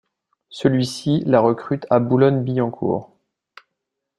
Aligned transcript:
Celui-ci 0.49 1.19
la 1.27 1.39
recrute 1.41 1.85
à 1.91 1.99
Boulogne-Billancourt. 1.99 3.15